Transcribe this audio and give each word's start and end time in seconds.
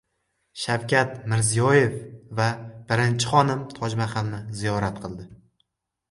Shavkat 0.59 1.11
Mirziyoyev 1.33 1.91
va 2.39 2.47
birinchi 2.93 3.29
xonim 3.33 3.61
Tojmahalni 3.81 4.39
ziyorat 4.63 4.97
qildi 5.05 5.29